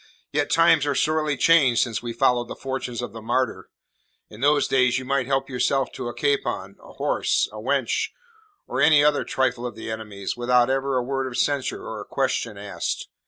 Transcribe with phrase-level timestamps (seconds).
[0.31, 3.69] "Yet times are sorely changed since we followed the fortunes of the Martyr.
[4.31, 8.09] In those days you might help yourself to a capon, a horse, a wench,
[8.65, 12.05] or any other trifle of the enemy's, without ever a word of censure or a
[12.05, 13.09] question asked.